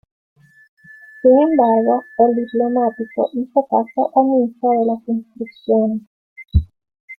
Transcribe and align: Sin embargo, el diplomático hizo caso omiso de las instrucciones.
Sin 1.21 1.39
embargo, 1.51 2.01
el 2.17 2.35
diplomático 2.37 3.29
hizo 3.33 3.61
caso 3.67 4.09
omiso 4.13 4.69
de 4.71 4.85
las 4.87 5.07
instrucciones. 5.07 6.01